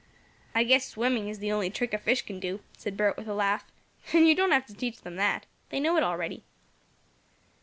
"I 0.55 0.63
guess 0.63 0.87
swimming 0.87 1.29
is 1.29 1.37
the 1.37 1.51
only 1.51 1.69
trick 1.69 1.93
a 1.93 1.99
fish 1.99 2.23
can 2.23 2.39
do," 2.39 2.61
said 2.75 2.97
Bert, 2.97 3.15
with 3.17 3.27
a 3.27 3.35
laugh, 3.35 3.67
"and 4.13 4.27
you 4.27 4.33
don't 4.33 4.49
have 4.49 4.65
to 4.65 4.73
teach 4.73 5.01
them 5.01 5.15
that. 5.17 5.45
They 5.69 5.79
know 5.79 5.95
it 5.95 6.01
already." 6.01 6.43